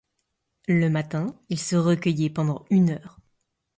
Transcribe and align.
Le 0.67 0.89
matin 0.89 1.35
il 1.49 1.59
se 1.59 1.75
recueillait 1.75 2.31
pendant 2.31 2.65
une 2.71 2.89
heure. 2.89 3.19